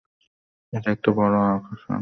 এটা 0.73 0.89
একটা 0.91 1.09
বড় 1.11 1.35
আশার 1.47 1.73
দিক। 1.73 1.81